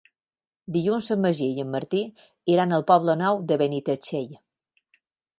[0.75, 1.99] Dilluns en Magí i en Martí
[2.53, 4.33] iran al Poble Nou de Benitatxell.